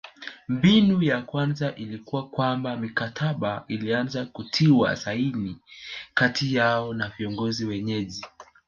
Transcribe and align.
Mbinu 0.47 1.01
ya 1.03 1.21
kwanza 1.21 1.75
ilikuwa 1.75 2.27
kwamba 2.29 2.77
mikataba 2.77 3.65
ilianza 3.67 4.25
kutiwa 4.25 4.95
saini 4.95 5.57
kati 6.13 6.55
yao 6.55 6.93
na 6.93 7.09
viongozi 7.17 7.65
wenyeji 7.65 8.25